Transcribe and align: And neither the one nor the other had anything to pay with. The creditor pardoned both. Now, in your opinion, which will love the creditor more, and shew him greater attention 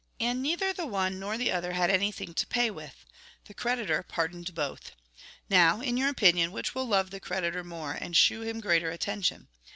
And 0.19 0.41
neither 0.41 0.73
the 0.73 0.87
one 0.87 1.19
nor 1.19 1.37
the 1.37 1.51
other 1.51 1.73
had 1.73 1.91
anything 1.91 2.33
to 2.33 2.47
pay 2.47 2.71
with. 2.71 3.05
The 3.45 3.53
creditor 3.53 4.01
pardoned 4.01 4.55
both. 4.55 4.93
Now, 5.47 5.79
in 5.79 5.95
your 5.95 6.09
opinion, 6.09 6.51
which 6.51 6.73
will 6.73 6.87
love 6.87 7.11
the 7.11 7.19
creditor 7.19 7.63
more, 7.63 7.91
and 7.93 8.17
shew 8.17 8.41
him 8.41 8.61
greater 8.61 8.89
attention 8.89 9.47